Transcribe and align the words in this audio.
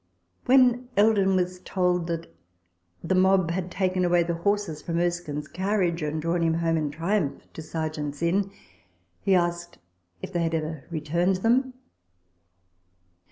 When 0.45 0.89
Eldon 0.97 1.35
was 1.35 1.57
90 1.59 1.59
RECOLLECTIONS 1.59 1.59
OF 1.59 1.63
THE 1.63 1.69
told 1.69 2.07
that 2.07 2.35
the 3.03 3.13
mob 3.21 3.51
had 3.51 3.69
taken 3.69 4.03
away 4.03 4.23
the 4.23 4.33
horses 4.33 4.81
from 4.81 4.97
Erskine's 4.97 5.47
carriage, 5.47 6.01
and 6.01 6.19
drawn 6.19 6.41
him 6.41 6.55
home 6.55 6.75
in 6.77 6.89
triumph 6.89 7.43
to 7.53 7.61
Sergeants' 7.61 8.23
Inn, 8.23 8.49
he 9.21 9.35
asked," 9.35 9.77
If 10.23 10.33
they 10.33 10.41
had 10.41 10.55
ever 10.55 10.85
returned 10.89 11.35
them 11.35 11.75